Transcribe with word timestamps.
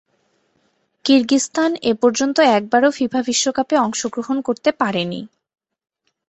কিরগিজস্তান 1.05 1.71
এপর্যন্ত 1.91 2.37
একবারও 2.57 2.89
ফিফা 2.91 3.21
বিশ্বকাপে 3.27 3.75
অংশগ্রহণ 3.77 4.37
করতে 4.47 4.69
পারেনি। 4.81 5.21